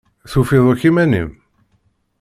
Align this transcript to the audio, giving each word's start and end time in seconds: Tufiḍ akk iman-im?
Tufiḍ 0.31 0.65
akk 0.73 0.83
iman-im? 0.89 1.29